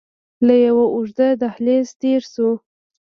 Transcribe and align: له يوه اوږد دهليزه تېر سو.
له 0.45 0.55
يوه 0.67 0.85
اوږد 0.93 1.19
دهليزه 1.41 1.93
تېر 2.01 2.21
سو. 2.33 2.49